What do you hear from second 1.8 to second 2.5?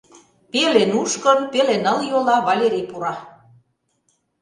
нылйола